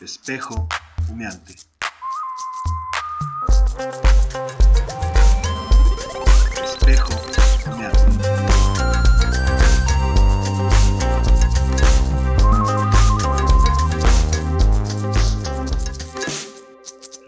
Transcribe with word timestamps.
Espejo 0.00 0.66
humeante. 1.10 1.54
Espejo 6.64 7.12
humeante. 7.66 8.00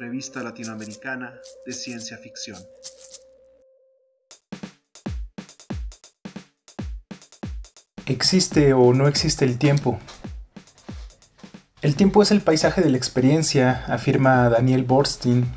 Revista 0.01 0.43
Latinoamericana 0.43 1.39
de 1.67 1.73
Ciencia 1.75 2.17
Ficción. 2.17 2.59
¿Existe 8.07 8.73
o 8.73 8.95
no 8.95 9.09
existe 9.09 9.45
el 9.45 9.59
tiempo? 9.59 10.01
El 11.83 11.97
tiempo 11.97 12.23
es 12.23 12.31
el 12.31 12.43
paisaje 12.43 12.81
de 12.81 12.91
la 12.91 12.97
experiencia, 12.97 13.85
afirma 13.89 14.49
Daniel 14.49 14.85
Borstein. 14.85 15.49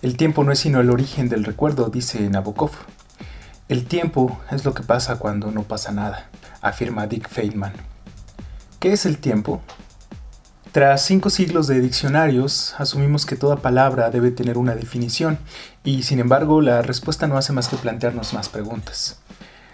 El 0.00 0.16
tiempo 0.16 0.44
no 0.44 0.52
es 0.52 0.60
sino 0.60 0.80
el 0.80 0.90
origen 0.90 1.28
del 1.28 1.42
recuerdo, 1.42 1.90
dice 1.90 2.20
Nabokov. 2.30 2.70
El 3.68 3.84
tiempo 3.84 4.40
es 4.52 4.64
lo 4.64 4.74
que 4.74 4.84
pasa 4.84 5.18
cuando 5.18 5.50
no 5.50 5.64
pasa 5.64 5.90
nada, 5.90 6.28
afirma 6.60 7.08
Dick 7.08 7.28
Feynman. 7.28 7.72
¿Qué 8.78 8.92
es 8.92 9.06
el 9.06 9.18
tiempo? 9.18 9.60
Tras 10.70 11.04
cinco 11.04 11.30
siglos 11.30 11.66
de 11.66 11.80
diccionarios, 11.80 12.76
asumimos 12.78 13.26
que 13.26 13.34
toda 13.34 13.56
palabra 13.56 14.10
debe 14.10 14.30
tener 14.30 14.56
una 14.56 14.76
definición, 14.76 15.40
y 15.82 16.04
sin 16.04 16.20
embargo 16.20 16.60
la 16.60 16.80
respuesta 16.82 17.26
no 17.26 17.36
hace 17.36 17.52
más 17.52 17.66
que 17.66 17.76
plantearnos 17.76 18.34
más 18.34 18.48
preguntas. 18.48 19.18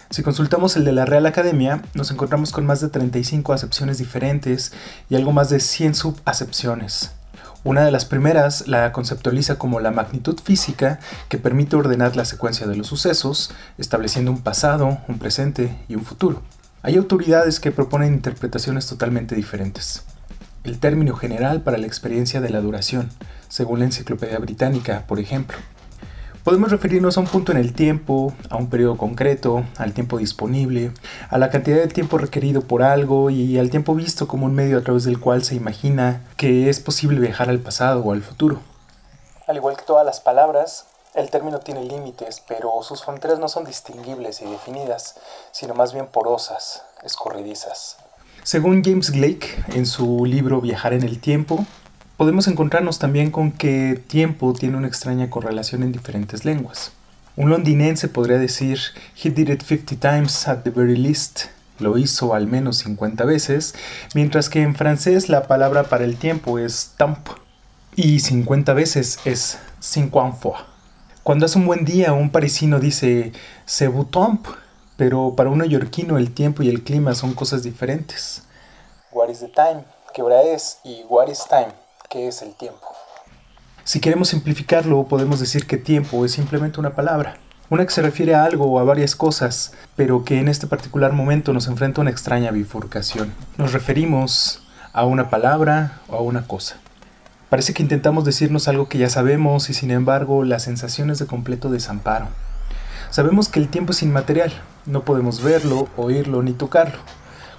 Si 0.09 0.23
consultamos 0.23 0.77
el 0.77 0.85
de 0.85 0.93
la 0.93 1.05
Real 1.05 1.25
Academia, 1.25 1.81
nos 1.93 2.11
encontramos 2.11 2.51
con 2.51 2.65
más 2.65 2.79
de 2.79 2.87
35 2.87 3.51
acepciones 3.51 3.97
diferentes 3.97 4.71
y 5.09 5.15
algo 5.15 5.33
más 5.33 5.49
de 5.49 5.59
100 5.59 5.95
subacepciones. 5.95 7.11
Una 7.65 7.83
de 7.83 7.91
las 7.91 8.05
primeras 8.05 8.69
la 8.69 8.93
conceptualiza 8.93 9.57
como 9.57 9.81
la 9.81 9.91
magnitud 9.91 10.39
física 10.41 10.99
que 11.27 11.37
permite 11.37 11.75
ordenar 11.75 12.15
la 12.15 12.23
secuencia 12.23 12.67
de 12.67 12.77
los 12.77 12.87
sucesos, 12.87 13.51
estableciendo 13.77 14.31
un 14.31 14.41
pasado, 14.41 14.99
un 15.09 15.19
presente 15.19 15.77
y 15.89 15.95
un 15.95 16.05
futuro. 16.05 16.41
Hay 16.83 16.95
autoridades 16.95 17.59
que 17.59 17.71
proponen 17.71 18.13
interpretaciones 18.13 18.87
totalmente 18.87 19.35
diferentes. 19.35 20.03
El 20.63 20.79
término 20.79 21.17
general 21.17 21.61
para 21.61 21.77
la 21.77 21.87
experiencia 21.87 22.39
de 22.39 22.49
la 22.49 22.61
duración, 22.61 23.09
según 23.49 23.79
la 23.79 23.85
Enciclopedia 23.85 24.39
Británica, 24.39 25.03
por 25.05 25.19
ejemplo. 25.19 25.57
Podemos 26.47 26.71
referirnos 26.71 27.17
a 27.17 27.19
un 27.19 27.27
punto 27.27 27.51
en 27.51 27.57
el 27.57 27.73
tiempo, 27.73 28.33
a 28.49 28.55
un 28.55 28.69
periodo 28.69 28.95
concreto, 28.95 29.65
al 29.77 29.91
tiempo 29.91 30.17
disponible, 30.17 30.93
a 31.29 31.37
la 31.37 31.49
cantidad 31.49 31.75
de 31.75 31.89
tiempo 31.89 32.17
requerido 32.17 32.61
por 32.61 32.83
algo 32.83 33.29
y 33.29 33.59
al 33.59 33.69
tiempo 33.69 33.93
visto 33.93 34.29
como 34.29 34.45
un 34.45 34.55
medio 34.55 34.77
a 34.77 34.81
través 34.81 35.03
del 35.03 35.19
cual 35.19 35.43
se 35.43 35.55
imagina 35.55 36.25
que 36.37 36.69
es 36.69 36.79
posible 36.79 37.19
viajar 37.19 37.49
al 37.49 37.59
pasado 37.59 38.01
o 38.01 38.13
al 38.13 38.21
futuro. 38.21 38.61
Al 39.45 39.57
igual 39.57 39.75
que 39.75 39.83
todas 39.83 40.05
las 40.05 40.21
palabras, 40.21 40.85
el 41.15 41.29
término 41.29 41.59
tiene 41.59 41.83
límites, 41.83 42.41
pero 42.47 42.81
sus 42.81 43.03
fronteras 43.03 43.39
no 43.39 43.49
son 43.49 43.65
distinguibles 43.65 44.41
y 44.41 44.45
definidas, 44.45 45.15
sino 45.51 45.73
más 45.73 45.91
bien 45.91 46.07
porosas, 46.07 46.81
escorridizas. 47.03 47.97
Según 48.43 48.85
James 48.85 49.11
Blake, 49.11 49.65
en 49.73 49.85
su 49.85 50.23
libro 50.25 50.61
Viajar 50.61 50.93
en 50.93 51.03
el 51.03 51.19
tiempo, 51.19 51.65
podemos 52.17 52.47
encontrarnos 52.47 52.97
también 52.97 53.29
con 53.29 53.51
que 53.51 54.01
tiempo 54.07 54.53
tiene 54.53 54.75
una 54.75 54.87
extraña 54.87 55.29
correlación 55.29 55.83
en 55.83 55.91
diferentes 55.91 56.43
lenguas. 56.45 56.91
Un 57.35 57.51
londinense 57.51 58.07
podría 58.07 58.39
decir, 58.39 58.79
he 59.23 59.29
did 59.29 59.49
it 59.49 59.61
50 59.61 59.95
times 59.95 60.47
at 60.47 60.63
the 60.63 60.71
very 60.71 60.97
least, 60.97 61.45
lo 61.77 61.99
hizo 61.99 62.33
al 62.33 62.47
menos 62.47 62.79
50 62.79 63.23
veces, 63.25 63.75
mientras 64.15 64.49
que 64.49 64.63
en 64.63 64.75
francés 64.75 65.29
la 65.29 65.45
palabra 65.45 65.83
para 65.83 66.03
el 66.03 66.17
tiempo 66.17 66.57
es 66.57 66.93
temps 66.97 67.35
y 67.95 68.19
50 68.19 68.73
veces 68.73 69.19
es 69.25 69.59
cinquante 69.79 70.39
fois. 70.41 70.61
Cuando 71.21 71.45
hace 71.45 71.59
un 71.59 71.67
buen 71.67 71.85
día, 71.85 72.13
un 72.13 72.31
parisino 72.31 72.79
dice 72.79 73.33
c'est 73.67 73.91
beau 73.91 74.05
temps, 74.05 74.49
pero 74.95 75.35
para 75.35 75.51
un 75.51 75.59
neoyorquino 75.59 76.17
el 76.17 76.33
tiempo 76.33 76.63
y 76.63 76.69
el 76.69 76.83
clima 76.83 77.13
son 77.13 77.33
cosas 77.33 77.61
diferentes. 77.61 78.41
What 79.11 79.29
is 79.29 79.41
the 79.41 79.49
time? 79.49 79.83
¿Qué 80.15 80.23
hora 80.23 80.41
es? 80.41 80.79
Y 80.83 81.03
what 81.07 81.27
is 81.27 81.45
time? 81.47 81.86
Qué 82.09 82.27
es 82.27 82.41
el 82.41 82.53
tiempo. 82.53 82.87
Si 83.83 83.99
queremos 83.99 84.29
simplificarlo, 84.29 85.03
podemos 85.05 85.39
decir 85.39 85.65
que 85.65 85.77
tiempo 85.77 86.25
es 86.25 86.33
simplemente 86.33 86.79
una 86.79 86.95
palabra, 86.95 87.37
una 87.69 87.85
que 87.85 87.91
se 87.91 88.01
refiere 88.01 88.35
a 88.35 88.43
algo 88.43 88.65
o 88.65 88.79
a 88.79 88.83
varias 88.83 89.15
cosas, 89.15 89.73
pero 89.95 90.23
que 90.25 90.39
en 90.39 90.47
este 90.47 90.67
particular 90.67 91.13
momento 91.13 91.53
nos 91.53 91.67
enfrenta 91.67 92.01
a 92.01 92.03
una 92.03 92.11
extraña 92.11 92.51
bifurcación. 92.51 93.33
Nos 93.57 93.73
referimos 93.73 94.61
a 94.93 95.05
una 95.05 95.29
palabra 95.29 95.99
o 96.07 96.15
a 96.15 96.21
una 96.21 96.47
cosa. 96.47 96.77
Parece 97.49 97.73
que 97.73 97.83
intentamos 97.83 98.25
decirnos 98.25 98.67
algo 98.67 98.89
que 98.89 98.97
ya 98.97 99.09
sabemos 99.09 99.69
y 99.69 99.73
sin 99.73 99.91
embargo 99.91 100.43
la 100.43 100.59
sensación 100.59 101.09
es 101.11 101.19
de 101.19 101.27
completo 101.27 101.69
desamparo. 101.69 102.27
Sabemos 103.09 103.47
que 103.47 103.59
el 103.59 103.69
tiempo 103.69 103.93
es 103.93 104.03
inmaterial, 104.03 104.51
no 104.85 105.03
podemos 105.03 105.41
verlo, 105.41 105.87
oírlo 105.95 106.43
ni 106.43 106.51
tocarlo. 106.51 106.99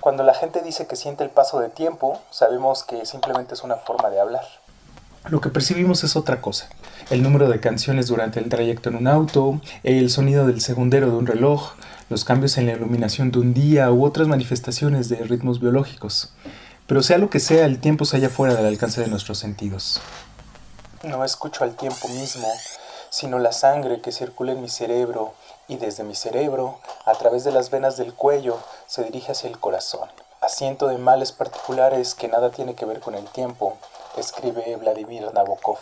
Cuando 0.00 0.22
la 0.22 0.34
gente 0.34 0.62
dice 0.62 0.86
que 0.86 0.96
siente 0.96 1.24
el 1.24 1.30
paso 1.30 1.58
de 1.60 1.68
tiempo, 1.68 2.20
sabemos 2.30 2.84
que 2.84 3.04
simplemente 3.04 3.54
es 3.54 3.64
una 3.64 3.76
forma 3.76 4.10
de 4.10 4.20
hablar. 4.20 4.44
Lo 5.28 5.40
que 5.40 5.50
percibimos 5.50 6.04
es 6.04 6.16
otra 6.16 6.40
cosa. 6.40 6.68
El 7.10 7.22
número 7.22 7.48
de 7.48 7.60
canciones 7.60 8.06
durante 8.06 8.38
el 8.38 8.48
trayecto 8.48 8.88
en 8.88 8.96
un 8.96 9.08
auto, 9.08 9.60
el 9.82 10.08
sonido 10.10 10.46
del 10.46 10.60
segundero 10.60 11.10
de 11.10 11.16
un 11.16 11.26
reloj, 11.26 11.72
los 12.08 12.24
cambios 12.24 12.56
en 12.56 12.66
la 12.66 12.72
iluminación 12.72 13.30
de 13.30 13.40
un 13.40 13.52
día 13.52 13.90
u 13.90 14.04
otras 14.04 14.28
manifestaciones 14.28 15.08
de 15.08 15.16
ritmos 15.16 15.60
biológicos. 15.60 16.32
Pero 16.86 17.02
sea 17.02 17.18
lo 17.18 17.28
que 17.28 17.40
sea, 17.40 17.66
el 17.66 17.80
tiempo 17.80 18.04
se 18.04 18.16
halla 18.16 18.30
fuera 18.30 18.54
del 18.54 18.66
alcance 18.66 19.00
de 19.00 19.08
nuestros 19.08 19.38
sentidos. 19.38 20.00
No 21.02 21.24
escucho 21.24 21.64
al 21.64 21.76
tiempo 21.76 22.08
mismo, 22.08 22.48
sino 23.10 23.38
la 23.38 23.52
sangre 23.52 24.00
que 24.00 24.12
circula 24.12 24.52
en 24.52 24.62
mi 24.62 24.68
cerebro 24.68 25.34
y 25.68 25.76
desde 25.76 26.04
mi 26.04 26.14
cerebro, 26.14 26.78
a 27.04 27.12
través 27.14 27.44
de 27.44 27.52
las 27.52 27.70
venas 27.70 27.96
del 27.96 28.14
cuello, 28.14 28.58
se 28.86 29.04
dirige 29.04 29.32
hacia 29.32 29.50
el 29.50 29.58
corazón. 29.58 30.08
Asiento 30.40 30.88
de 30.88 30.98
males 30.98 31.32
particulares 31.32 32.14
que 32.14 32.28
nada 32.28 32.50
tiene 32.50 32.74
que 32.74 32.84
ver 32.84 33.00
con 33.00 33.14
el 33.14 33.24
tiempo, 33.26 33.76
escribe 34.16 34.76
Vladimir 34.76 35.32
Nabokov. 35.34 35.78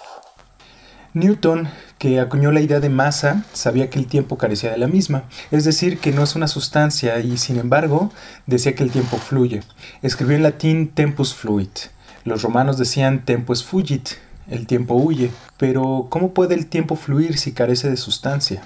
Newton, 1.14 1.68
que 1.98 2.20
acuñó 2.20 2.52
la 2.52 2.60
idea 2.60 2.78
de 2.78 2.90
masa, 2.90 3.44
sabía 3.54 3.88
que 3.88 3.98
el 3.98 4.06
tiempo 4.06 4.36
carecía 4.36 4.70
de 4.70 4.76
la 4.76 4.86
misma, 4.86 5.24
es 5.50 5.64
decir, 5.64 5.98
que 5.98 6.12
no 6.12 6.22
es 6.22 6.36
una 6.36 6.46
sustancia 6.46 7.18
y 7.20 7.38
sin 7.38 7.58
embargo 7.58 8.10
decía 8.44 8.74
que 8.74 8.82
el 8.82 8.90
tiempo 8.90 9.16
fluye. 9.16 9.62
Escribió 10.02 10.36
en 10.36 10.42
latín 10.42 10.90
tempus 10.92 11.34
fluit. 11.34 11.78
Los 12.24 12.42
romanos 12.42 12.76
decían 12.76 13.24
tempus 13.24 13.64
fugit, 13.64 14.10
el 14.50 14.66
tiempo 14.66 14.94
huye. 14.94 15.30
Pero 15.56 16.06
¿cómo 16.10 16.34
puede 16.34 16.54
el 16.54 16.66
tiempo 16.66 16.96
fluir 16.96 17.38
si 17.38 17.52
carece 17.52 17.88
de 17.88 17.96
sustancia? 17.96 18.62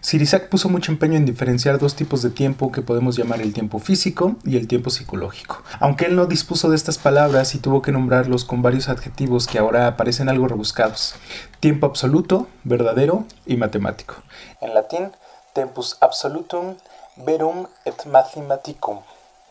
Sir 0.00 0.22
Isaac 0.22 0.48
puso 0.48 0.70
mucho 0.70 0.92
empeño 0.92 1.16
en 1.16 1.26
diferenciar 1.26 1.78
dos 1.78 1.94
tipos 1.94 2.22
de 2.22 2.30
tiempo 2.30 2.72
que 2.72 2.80
podemos 2.80 3.16
llamar 3.16 3.42
el 3.42 3.52
tiempo 3.52 3.78
físico 3.78 4.36
y 4.44 4.56
el 4.56 4.66
tiempo 4.66 4.88
psicológico. 4.88 5.62
Aunque 5.78 6.06
él 6.06 6.16
no 6.16 6.24
dispuso 6.24 6.70
de 6.70 6.76
estas 6.76 6.96
palabras 6.96 7.54
y 7.54 7.58
tuvo 7.58 7.82
que 7.82 7.92
nombrarlos 7.92 8.46
con 8.46 8.62
varios 8.62 8.88
adjetivos 8.88 9.46
que 9.46 9.58
ahora 9.58 9.98
parecen 9.98 10.30
algo 10.30 10.48
rebuscados. 10.48 11.16
Tiempo 11.60 11.86
absoluto, 11.86 12.48
verdadero 12.64 13.26
y 13.44 13.56
matemático. 13.56 14.14
En 14.62 14.72
latín, 14.72 15.10
tempus 15.52 15.98
absolutum 16.00 16.76
verum 17.16 17.66
et 17.84 18.06
mathematicum. 18.06 19.00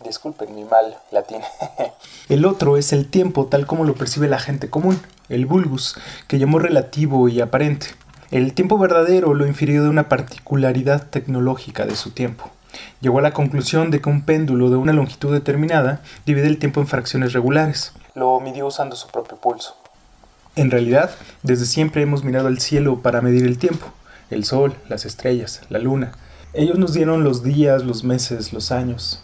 Disculpen 0.03 0.55
mi 0.55 0.63
mal 0.63 0.97
latín. 1.11 1.41
el 2.29 2.45
otro 2.45 2.77
es 2.77 2.91
el 2.91 3.09
tiempo 3.09 3.45
tal 3.45 3.67
como 3.67 3.83
lo 3.83 3.93
percibe 3.93 4.27
la 4.27 4.39
gente 4.39 4.69
común, 4.69 4.99
el 5.27 5.45
vulgus, 5.45 5.95
que 6.27 6.39
llamó 6.39 6.57
relativo 6.57 7.27
y 7.29 7.39
aparente. 7.39 7.88
El 8.31 8.53
tiempo 8.53 8.78
verdadero 8.78 9.34
lo 9.34 9.47
infirió 9.47 9.81
de 9.81 9.90
una 9.90 10.07
particularidad 10.07 11.07
tecnológica 11.07 11.88
de 11.88 11.95
su 11.95 12.12
tiempo. 12.12 12.51
Llegó 13.01 13.17
a 13.17 13.23
la 13.23 13.34
conclusión 13.34 13.90
de 13.90 14.01
que 14.01 14.09
un 14.09 14.22
péndulo 14.22 14.69
de 14.69 14.75
una 14.75 14.94
longitud 14.94 15.34
determinada 15.34 16.03
divide 16.28 16.45
el 16.45 16.59
tiempo 16.59 16.79
en 16.79 16.85
fracciones 16.85 17.34
regulares. 17.34 17.91
Lo 18.13 18.39
midió 18.39 18.68
usando 18.68 18.95
su 18.95 19.07
propio 19.07 19.38
pulso. 19.38 19.75
En 20.56 20.69
realidad, 20.69 21.09
desde 21.42 21.65
siempre 21.65 22.03
hemos 22.03 22.24
mirado 22.24 22.50
al 22.50 22.59
cielo 22.59 23.01
para 23.01 23.21
medir 23.21 23.48
el 23.48 23.57
tiempo. 23.57 23.88
El 24.30 24.45
sol, 24.45 24.75
las 24.89 25.06
estrellas, 25.06 25.62
la 25.69 25.80
luna. 25.80 26.12
Ellos 26.53 26.77
nos 26.77 26.94
dieron 26.94 27.24
los 27.24 27.42
días, 27.42 27.83
los 27.83 28.03
meses, 28.03 28.53
los 28.53 28.71
años. 28.71 29.24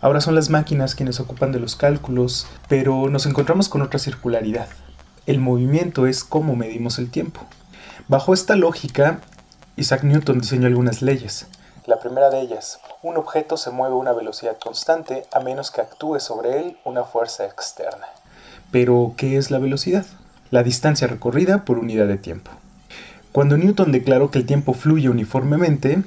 Ahora 0.00 0.20
son 0.20 0.36
las 0.36 0.48
máquinas 0.48 0.94
quienes 0.94 1.18
ocupan 1.18 1.50
de 1.50 1.58
los 1.58 1.74
cálculos, 1.74 2.46
pero 2.68 3.08
nos 3.08 3.26
encontramos 3.26 3.68
con 3.68 3.82
otra 3.82 3.98
circularidad. 3.98 4.68
El 5.26 5.40
movimiento 5.40 6.06
es 6.06 6.22
cómo 6.22 6.54
medimos 6.54 7.00
el 7.00 7.10
tiempo. 7.10 7.48
Bajo 8.08 8.32
esta 8.32 8.56
lógica, 8.56 9.20
Isaac 9.76 10.02
Newton 10.02 10.38
diseñó 10.38 10.66
algunas 10.66 11.02
leyes. 11.02 11.46
La 11.84 12.00
primera 12.00 12.30
de 12.30 12.40
ellas, 12.40 12.80
un 13.02 13.18
objeto 13.18 13.58
se 13.58 13.70
mueve 13.70 13.96
a 13.96 13.98
una 13.98 14.14
velocidad 14.14 14.56
constante 14.58 15.24
a 15.30 15.40
menos 15.40 15.70
que 15.70 15.82
actúe 15.82 16.18
sobre 16.18 16.58
él 16.58 16.78
una 16.86 17.04
fuerza 17.04 17.44
externa. 17.44 18.06
Pero, 18.70 19.12
¿qué 19.18 19.36
es 19.36 19.50
la 19.50 19.58
velocidad? 19.58 20.06
La 20.50 20.62
distancia 20.62 21.06
recorrida 21.06 21.66
por 21.66 21.78
unidad 21.78 22.06
de 22.06 22.16
tiempo. 22.16 22.50
Cuando 23.30 23.58
Newton 23.58 23.92
declaró 23.92 24.30
que 24.30 24.38
el 24.38 24.46
tiempo 24.46 24.72
fluye 24.72 25.10
uniformemente, 25.10 26.02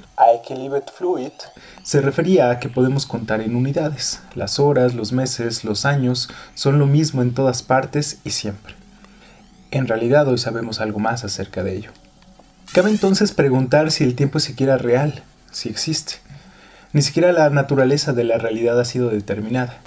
se 1.84 2.02
refería 2.02 2.50
a 2.50 2.60
que 2.60 2.70
podemos 2.70 3.06
contar 3.06 3.42
en 3.42 3.56
unidades. 3.56 4.22
Las 4.34 4.60
horas, 4.60 4.96
los 4.96 5.12
meses, 5.12 5.64
los 5.64 5.86
años 5.86 6.30
son 6.56 6.80
lo 6.80 6.88
mismo 6.88 7.22
en 7.22 7.36
todas 7.36 7.62
partes 7.62 8.18
y 8.24 8.32
siempre. 8.32 8.81
En 9.72 9.88
realidad 9.88 10.28
hoy 10.28 10.38
sabemos 10.38 10.82
algo 10.82 11.00
más 11.00 11.24
acerca 11.24 11.64
de 11.64 11.78
ello. 11.78 11.92
Cabe 12.74 12.90
entonces 12.90 13.32
preguntar 13.32 13.92
si 13.92 14.04
el 14.04 14.16
tiempo 14.16 14.38
es 14.38 14.44
siquiera 14.44 14.78
real, 14.78 15.24
si 15.52 15.70
existe. 15.70 16.16
Ni 16.92 17.02
siquiera 17.02 17.32
la 17.32 17.50
naturaleza 17.50 18.12
de 18.12 18.26
la 18.26 18.38
realidad 18.38 18.80
ha 18.80 18.86
sido 18.86 19.10
determinada. 19.10 19.78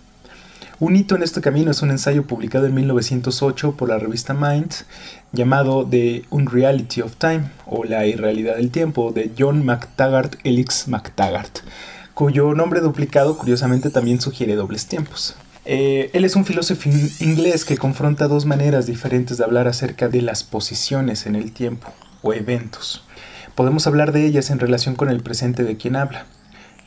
Un 0.81 0.97
hito 0.97 1.15
en 1.17 1.23
este 1.23 1.43
camino 1.43 1.71
es 1.71 1.83
un 1.83 1.91
ensayo 1.91 2.27
publicado 2.27 2.67
en 2.67 2.75
1908 2.75 3.77
por 3.77 3.91
la 3.91 3.99
revista 3.99 4.35
Mind 4.35 4.73
llamado 5.33 5.87
The 5.87 6.25
Unreality 6.31 7.03
of 7.03 7.17
Time 7.17 7.51
o 7.67 7.85
La 7.85 8.07
Irrealidad 8.07 8.57
del 8.57 8.71
Tiempo 8.71 9.13
de 9.13 9.33
John 9.39 9.65
McTaggart 9.65 10.37
Elix 10.45 10.89
McTaggart, 10.89 11.59
cuyo 12.15 12.55
nombre 12.55 12.81
duplicado 12.81 13.37
curiosamente 13.37 13.91
también 13.91 14.21
sugiere 14.21 14.57
dobles 14.57 14.87
tiempos. 14.87 15.37
Eh, 15.67 16.11
él 16.13 16.25
es 16.25 16.37
un 16.37 16.45
filósofo 16.45 16.89
inglés 17.21 17.65
que 17.65 17.79
confronta 17.79 18.29
dos 18.29 18.45
maneras 18.45 18.87
diferentes 18.87 19.39
de 19.39 19.45
hablar 19.45 19.67
acerca 19.67 20.09
de 20.09 20.21
las 20.21 20.45
posiciones 20.45 21.25
en 21.27 21.37
el 21.37 21.53
tiempo 21.53 21.89
o 22.23 22.35
eventos. 22.35 23.05
Podemos 23.55 23.87
hablar 23.87 24.13
de 24.13 24.27
ellas 24.27 24.51
en 24.51 24.59
relación 24.59 24.95
con 24.95 25.09
el 25.09 25.23
presente 25.23 25.65
de 25.65 25.77
quien 25.77 25.97
habla. 25.97 26.27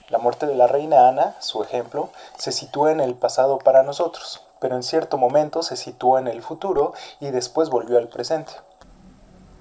La 0.10 0.20
muerte 0.20 0.46
de 0.46 0.56
la 0.56 0.68
reina 0.68 1.10
Ana, 1.10 1.36
su 1.40 1.64
ejemplo, 1.64 2.12
se 2.38 2.52
sitúa 2.52 2.92
en 2.92 3.00
el 3.00 3.16
pasado 3.16 3.58
para 3.58 3.84
nosotros, 3.84 4.42
pero 4.62 4.76
en 4.76 4.84
cierto 4.84 5.18
momento 5.18 5.64
se 5.64 5.76
sitúa 5.76 6.20
en 6.20 6.28
el 6.28 6.42
futuro 6.42 6.94
y 7.20 7.32
después 7.32 7.70
volvió 7.70 7.98
al 7.98 8.08
presente. 8.08 8.52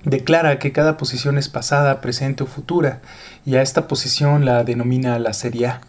Declara 0.05 0.59
que 0.59 0.73
cada 0.73 0.97
posición 0.97 1.37
es 1.39 1.49
pasada, 1.49 2.01
presente 2.01 2.45
o 2.45 2.47
futura, 2.47 3.01
y 3.45 3.57
a 3.57 3.63
esta 3.63 3.89
posición 3.89 4.45
la 4.45 4.63
denomina 4.63 5.19
la 5.19 5.33
serie 5.33 5.67
A. 5.67 5.81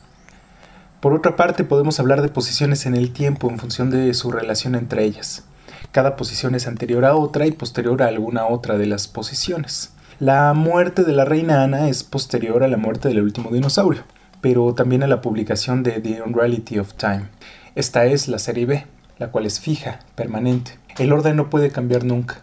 Por 1.01 1.13
otra 1.13 1.35
parte, 1.35 1.63
podemos 1.63 1.99
hablar 1.99 2.21
de 2.21 2.29
posiciones 2.29 2.85
en 2.85 2.95
el 2.95 3.11
tiempo 3.11 3.49
en 3.49 3.59
función 3.59 3.89
de 3.89 4.13
su 4.13 4.31
relación 4.31 4.75
entre 4.75 5.03
ellas. 5.03 5.43
Cada 5.91 6.15
posición 6.15 6.55
es 6.55 6.67
anterior 6.67 7.05
a 7.05 7.15
otra 7.15 7.45
y 7.45 7.51
posterior 7.51 8.01
a 8.01 8.07
alguna 8.07 8.47
otra 8.47 8.77
de 8.77 8.85
las 8.85 9.07
posiciones. 9.07 9.93
La 10.19 10.53
muerte 10.53 11.03
de 11.03 11.13
la 11.13 11.25
reina 11.25 11.63
Ana 11.63 11.89
es 11.89 12.03
posterior 12.03 12.63
a 12.63 12.67
la 12.67 12.77
muerte 12.77 13.09
del 13.09 13.21
último 13.21 13.51
dinosaurio 13.51 14.03
pero 14.41 14.73
también 14.73 15.03
a 15.03 15.07
la 15.07 15.21
publicación 15.21 15.83
de 15.83 15.99
The 15.99 16.21
Unreality 16.21 16.79
of 16.79 16.93
Time. 16.93 17.27
Esta 17.75 18.05
es 18.05 18.27
la 18.27 18.39
serie 18.39 18.65
B, 18.65 18.85
la 19.17 19.31
cual 19.31 19.45
es 19.45 19.59
fija, 19.59 19.99
permanente. 20.15 20.77
El 20.97 21.11
orden 21.11 21.35
no 21.35 21.49
puede 21.49 21.71
cambiar 21.71 22.03
nunca. 22.03 22.41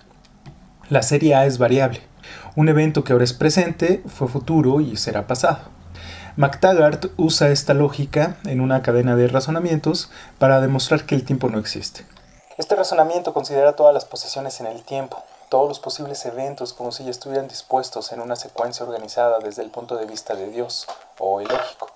La 0.90 1.02
serie 1.02 1.34
A 1.34 1.46
es 1.46 1.58
variable. 1.58 2.00
Un 2.56 2.68
evento 2.68 3.04
que 3.04 3.12
ahora 3.12 3.24
es 3.24 3.32
presente 3.32 4.02
fue 4.06 4.28
futuro 4.28 4.80
y 4.80 4.96
será 4.96 5.26
pasado. 5.26 5.73
McTaggart 6.36 7.12
usa 7.16 7.50
esta 7.50 7.74
lógica 7.74 8.38
en 8.44 8.60
una 8.60 8.82
cadena 8.82 9.14
de 9.14 9.28
razonamientos 9.28 10.10
para 10.38 10.60
demostrar 10.60 11.06
que 11.06 11.14
el 11.14 11.24
tiempo 11.24 11.48
no 11.48 11.60
existe. 11.60 12.04
Este 12.58 12.74
razonamiento 12.74 13.32
considera 13.32 13.76
todas 13.76 13.94
las 13.94 14.04
posiciones 14.04 14.58
en 14.58 14.66
el 14.66 14.82
tiempo, 14.82 15.22
todos 15.48 15.68
los 15.68 15.78
posibles 15.78 16.26
eventos 16.26 16.72
como 16.72 16.90
si 16.90 17.04
ya 17.04 17.10
estuvieran 17.10 17.46
dispuestos 17.46 18.10
en 18.10 18.20
una 18.20 18.34
secuencia 18.34 18.84
organizada 18.84 19.38
desde 19.38 19.62
el 19.62 19.70
punto 19.70 19.96
de 19.96 20.06
vista 20.06 20.34
de 20.34 20.50
Dios 20.50 20.88
o 21.20 21.40
ilógico. 21.40 21.92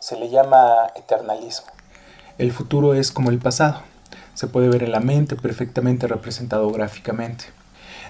Se 0.00 0.16
le 0.16 0.28
llama 0.28 0.88
eternalismo. 0.94 1.68
El 2.36 2.52
futuro 2.52 2.92
es 2.92 3.10
como 3.10 3.30
el 3.30 3.38
pasado. 3.38 3.80
Se 4.34 4.48
puede 4.48 4.68
ver 4.68 4.82
en 4.82 4.92
la 4.92 5.00
mente 5.00 5.34
perfectamente 5.34 6.06
representado 6.06 6.70
gráficamente. 6.70 7.46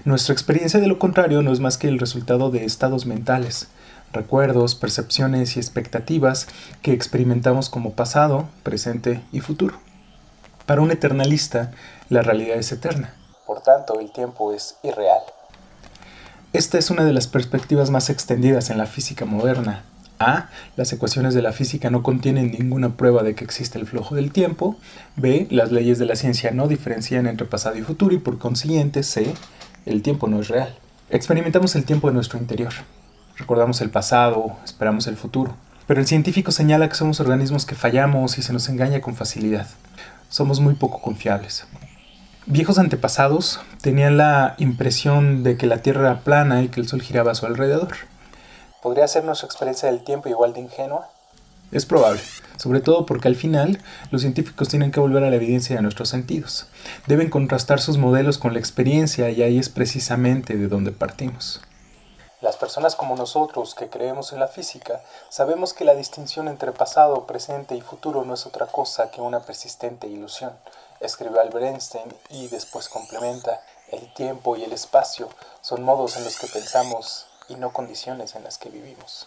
Nuestra 0.04 0.32
experiencia 0.32 0.80
de 0.80 0.88
lo 0.88 0.98
contrario 0.98 1.42
no 1.42 1.52
es 1.52 1.60
más 1.60 1.78
que 1.78 1.86
el 1.86 2.00
resultado 2.00 2.50
de 2.50 2.64
estados 2.64 3.06
mentales, 3.06 3.68
recuerdos, 4.12 4.74
percepciones 4.74 5.56
y 5.56 5.60
expectativas 5.60 6.48
que 6.82 6.92
experimentamos 6.92 7.68
como 7.68 7.92
pasado, 7.92 8.48
presente 8.62 9.22
y 9.32 9.40
futuro. 9.40 9.76
Para 10.66 10.82
un 10.82 10.90
eternalista, 10.90 11.72
la 12.08 12.22
realidad 12.22 12.58
es 12.58 12.72
eterna 12.72 13.14
por 13.48 13.62
tanto 13.62 13.98
el 13.98 14.12
tiempo 14.12 14.52
es 14.52 14.76
irreal. 14.82 15.22
Esta 16.52 16.76
es 16.76 16.90
una 16.90 17.04
de 17.04 17.14
las 17.14 17.28
perspectivas 17.28 17.88
más 17.88 18.10
extendidas 18.10 18.68
en 18.68 18.76
la 18.76 18.84
física 18.84 19.24
moderna. 19.24 19.84
A. 20.18 20.50
Las 20.76 20.92
ecuaciones 20.92 21.32
de 21.32 21.40
la 21.40 21.52
física 21.52 21.88
no 21.88 22.02
contienen 22.02 22.52
ninguna 22.52 22.98
prueba 22.98 23.22
de 23.22 23.34
que 23.34 23.44
existe 23.44 23.78
el 23.78 23.86
flujo 23.86 24.14
del 24.14 24.32
tiempo. 24.32 24.76
B. 25.16 25.46
Las 25.50 25.72
leyes 25.72 25.98
de 25.98 26.04
la 26.04 26.14
ciencia 26.14 26.50
no 26.50 26.68
diferencian 26.68 27.26
entre 27.26 27.46
pasado 27.46 27.76
y 27.78 27.82
futuro 27.82 28.14
y 28.14 28.18
por 28.18 28.38
consiguiente 28.38 29.02
C. 29.02 29.32
El 29.86 30.02
tiempo 30.02 30.28
no 30.28 30.40
es 30.40 30.48
real. 30.48 30.76
Experimentamos 31.08 31.74
el 31.74 31.84
tiempo 31.84 32.08
en 32.08 32.16
nuestro 32.16 32.38
interior. 32.38 32.74
Recordamos 33.38 33.80
el 33.80 33.90
pasado, 33.90 34.56
esperamos 34.64 35.06
el 35.06 35.16
futuro. 35.16 35.54
Pero 35.86 36.00
el 36.00 36.06
científico 36.06 36.50
señala 36.50 36.88
que 36.88 36.96
somos 36.96 37.20
organismos 37.20 37.64
que 37.64 37.74
fallamos 37.74 38.36
y 38.38 38.42
se 38.42 38.52
nos 38.52 38.68
engaña 38.68 39.00
con 39.00 39.16
facilidad. 39.16 39.66
Somos 40.28 40.60
muy 40.60 40.74
poco 40.74 41.00
confiables 41.00 41.66
viejos 42.48 42.78
antepasados 42.78 43.60
tenían 43.82 44.16
la 44.16 44.54
impresión 44.58 45.42
de 45.42 45.56
que 45.56 45.66
la 45.66 45.82
Tierra 45.82 46.00
era 46.00 46.20
plana 46.20 46.62
y 46.62 46.68
que 46.68 46.80
el 46.80 46.88
Sol 46.88 47.02
giraba 47.02 47.32
a 47.32 47.34
su 47.34 47.46
alrededor. 47.46 47.88
¿Podría 48.82 49.06
ser 49.06 49.24
nuestra 49.24 49.46
experiencia 49.46 49.90
del 49.90 50.02
tiempo 50.02 50.28
igual 50.28 50.54
de 50.54 50.60
ingenua? 50.60 51.10
Es 51.70 51.84
probable, 51.84 52.20
sobre 52.56 52.80
todo 52.80 53.04
porque 53.04 53.28
al 53.28 53.36
final 53.36 53.78
los 54.10 54.22
científicos 54.22 54.68
tienen 54.68 54.90
que 54.90 55.00
volver 55.00 55.22
a 55.24 55.30
la 55.30 55.36
evidencia 55.36 55.76
de 55.76 55.82
nuestros 55.82 56.08
sentidos. 56.08 56.68
Deben 57.06 57.28
contrastar 57.28 57.80
sus 57.80 57.98
modelos 57.98 58.38
con 58.38 58.54
la 58.54 58.58
experiencia 58.58 59.28
y 59.30 59.42
ahí 59.42 59.58
es 59.58 59.68
precisamente 59.68 60.56
de 60.56 60.68
donde 60.68 60.92
partimos. 60.92 61.60
Las 62.40 62.56
personas 62.56 62.94
como 62.94 63.16
nosotros 63.16 63.74
que 63.74 63.90
creemos 63.90 64.32
en 64.32 64.38
la 64.38 64.46
física 64.46 65.02
sabemos 65.28 65.74
que 65.74 65.84
la 65.84 65.96
distinción 65.96 66.46
entre 66.46 66.70
pasado, 66.70 67.26
presente 67.26 67.74
y 67.74 67.80
futuro 67.80 68.24
no 68.24 68.34
es 68.34 68.46
otra 68.46 68.66
cosa 68.66 69.10
que 69.10 69.20
una 69.20 69.40
persistente 69.40 70.06
ilusión 70.06 70.52
escribió 71.00 71.40
Albert 71.40 71.64
Einstein 71.64 72.14
y 72.30 72.46
después 72.46 72.88
complementa, 72.88 73.60
el 73.88 74.12
tiempo 74.14 74.56
y 74.56 74.62
el 74.62 74.72
espacio 74.72 75.28
son 75.62 75.82
modos 75.82 76.16
en 76.16 76.24
los 76.24 76.38
que 76.38 76.46
pensamos 76.46 77.26
y 77.48 77.56
no 77.56 77.72
condiciones 77.72 78.36
en 78.36 78.44
las 78.44 78.56
que 78.56 78.68
vivimos. 78.68 79.26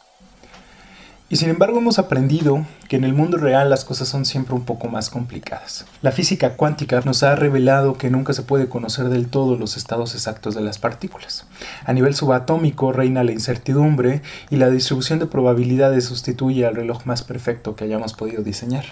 Y 1.32 1.38
sin 1.38 1.50
embargo 1.50 1.78
hemos 1.78 1.98
aprendido 1.98 2.66
que 2.90 2.98
en 2.98 3.06
el 3.06 3.14
mundo 3.14 3.38
real 3.38 3.70
las 3.70 3.86
cosas 3.86 4.10
son 4.10 4.26
siempre 4.26 4.54
un 4.54 4.66
poco 4.66 4.90
más 4.90 5.10
complicadas. 5.10 5.86
La 6.02 6.12
física 6.12 6.58
cuántica 6.58 7.00
nos 7.06 7.24
ha 7.24 7.38
revelado 7.38 7.94
que 7.94 8.10
nunca 8.10 8.34
se 8.34 8.44
puede 8.44 8.68
conocer 8.68 9.08
del 9.08 9.30
todo 9.30 9.56
los 9.56 9.78
estados 9.78 10.14
exactos 10.14 10.56
de 10.56 10.62
las 10.62 10.78
partículas. 10.78 11.46
A 11.86 11.94
nivel 11.94 12.16
subatómico 12.16 12.92
reina 12.92 13.24
la 13.24 13.32
incertidumbre 13.32 14.22
y 14.50 14.58
la 14.58 14.70
distribución 14.70 15.20
de 15.20 15.26
probabilidades 15.26 16.04
sustituye 16.04 16.66
al 16.66 16.76
reloj 16.76 17.06
más 17.06 17.24
perfecto 17.24 17.78
que 17.78 17.86
hayamos 17.86 18.12
podido 18.12 18.44
diseñar. 18.44 18.84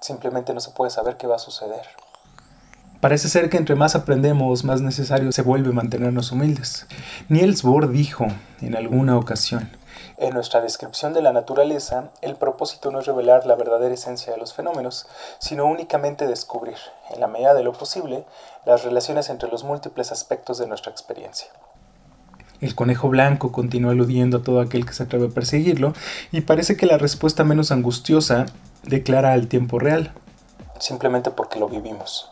Simplemente 0.00 0.54
no 0.54 0.60
se 0.60 0.70
puede 0.70 0.92
saber 0.92 1.16
qué 1.16 1.26
va 1.26 1.34
a 1.34 1.40
suceder. 1.40 1.82
Parece 3.00 3.28
ser 3.28 3.50
que 3.50 3.56
entre 3.56 3.74
más 3.74 3.96
aprendemos, 3.96 4.62
más 4.62 4.82
necesario 4.82 5.32
se 5.32 5.42
vuelve 5.42 5.72
mantenernos 5.72 6.30
humildes. 6.30 6.86
Niels 7.28 7.64
Bohr 7.64 7.90
dijo 7.90 8.28
en 8.60 8.76
alguna 8.76 9.16
ocasión, 9.16 9.70
en 10.16 10.34
nuestra 10.34 10.60
descripción 10.60 11.12
de 11.12 11.22
la 11.22 11.32
naturaleza, 11.32 12.10
el 12.20 12.36
propósito 12.36 12.90
no 12.90 13.00
es 13.00 13.06
revelar 13.06 13.46
la 13.46 13.54
verdadera 13.54 13.94
esencia 13.94 14.32
de 14.32 14.38
los 14.38 14.54
fenómenos, 14.54 15.06
sino 15.38 15.66
únicamente 15.66 16.26
descubrir, 16.26 16.76
en 17.10 17.20
la 17.20 17.26
medida 17.26 17.54
de 17.54 17.64
lo 17.64 17.72
posible, 17.72 18.24
las 18.64 18.84
relaciones 18.84 19.30
entre 19.30 19.50
los 19.50 19.64
múltiples 19.64 20.12
aspectos 20.12 20.58
de 20.58 20.66
nuestra 20.66 20.92
experiencia. 20.92 21.48
El 22.60 22.74
conejo 22.74 23.08
blanco 23.08 23.52
continúa 23.52 23.92
aludiendo 23.92 24.38
a 24.38 24.42
todo 24.42 24.60
aquel 24.60 24.84
que 24.84 24.92
se 24.92 25.04
atreve 25.04 25.26
a 25.26 25.30
perseguirlo, 25.30 25.94
y 26.30 26.42
parece 26.42 26.76
que 26.76 26.86
la 26.86 26.98
respuesta 26.98 27.42
menos 27.42 27.72
angustiosa 27.72 28.46
declara 28.82 29.34
el 29.34 29.48
tiempo 29.48 29.78
real, 29.78 30.12
simplemente 30.78 31.30
porque 31.30 31.58
lo 31.58 31.68
vivimos. 31.68 32.28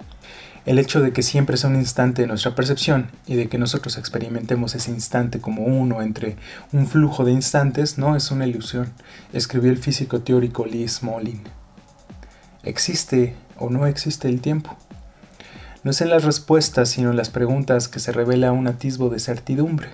El 0.69 0.79
hecho 0.79 1.01
de 1.01 1.15
que 1.15 1.23
siempre 1.23 1.57
sea 1.57 1.71
un 1.71 1.77
instante 1.77 2.21
de 2.21 2.29
nuestra 2.29 2.55
percepción 2.55 3.11
y 3.27 3.37
de 3.37 3.49
que 3.49 3.57
nosotros 3.57 3.97
experimentemos 3.97 4.75
ese 4.75 4.91
instante 4.91 5.41
como 5.41 5.63
uno 5.65 6.03
entre 6.03 6.37
un 6.75 6.87
flujo 6.87 7.25
de 7.25 7.33
instantes 7.33 7.97
no 7.97 8.15
es 8.15 8.31
una 8.31 8.47
ilusión, 8.47 8.93
escribió 9.33 9.71
el 9.71 9.79
físico 9.79 10.21
teórico 10.21 10.67
Lee 10.67 10.87
Smolin. 10.87 11.41
¿Existe 12.65 13.35
o 13.57 13.71
no 13.71 13.87
existe 13.87 14.29
el 14.29 14.43
tiempo? 14.43 14.77
No 15.85 15.91
es 15.91 16.03
en 16.03 16.11
las 16.11 16.25
respuestas, 16.25 16.91
sino 16.91 17.13
en 17.13 17.17
las 17.17 17.31
preguntas 17.31 17.89
que 17.89 17.99
se 17.99 18.13
revela 18.13 18.53
un 18.53 18.67
atisbo 18.67 19.09
de 19.09 19.21
certidumbre. 19.21 19.89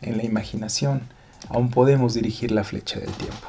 En 0.00 0.16
la 0.16 0.24
imaginación 0.24 1.00
aún 1.48 1.70
podemos 1.70 2.14
dirigir 2.14 2.52
la 2.52 2.62
flecha 2.62 3.00
del 3.00 3.10
tiempo. 3.10 3.48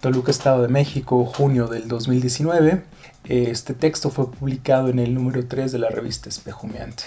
Toluca, 0.00 0.30
Estado 0.30 0.62
de 0.62 0.68
México, 0.68 1.24
junio 1.24 1.66
del 1.66 1.88
2019. 1.88 2.84
Este 3.24 3.74
texto 3.74 4.10
fue 4.10 4.30
publicado 4.30 4.88
en 4.88 5.00
el 5.00 5.12
número 5.12 5.46
3 5.46 5.72
de 5.72 5.78
la 5.80 5.88
revista 5.88 6.28
Espejumeante. 6.28 7.02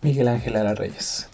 Miguel 0.00 0.28
Ángel 0.28 0.56
Ara 0.56 0.74
Reyes. 0.74 1.28